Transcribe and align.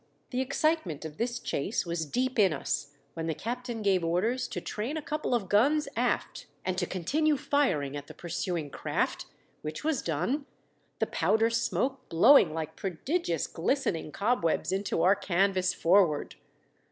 The 0.31 0.41
excitement 0.41 1.05
of 1.05 1.17
this 1.17 1.37
chase 1.37 1.85
was 1.85 2.07
deep 2.07 2.39
in 2.39 2.53
us 2.53 2.95
when 3.13 3.27
the 3.27 3.35
captain 3.35 3.83
gave 3.83 4.03
orders 4.03 4.47
to 4.47 4.59
train 4.59 4.97
a 4.97 4.99
couple 5.03 5.35
of 5.35 5.47
guns 5.47 5.87
aft 5.95 6.47
and 6.65 6.75
to 6.79 6.87
continue 6.87 7.37
firing 7.37 7.95
at 7.95 8.07
the 8.07 8.15
pursuing 8.15 8.71
craft, 8.71 9.27
which 9.61 9.83
was 9.83 10.01
done, 10.01 10.47
the 10.97 11.05
powder 11.05 11.51
smoke 11.51 12.09
blowing 12.09 12.51
like 12.51 12.75
prodigious 12.75 13.45
glis 13.45 13.85
tening^ 13.85 14.11
cobwebs 14.11 14.71
into 14.71 15.03
our 15.03 15.15
canvas 15.15 15.71
forward. 15.71 16.33